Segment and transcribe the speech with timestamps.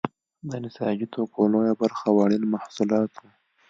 [0.49, 3.29] د نساجي توکو لویه برخه وړین محصولات وو.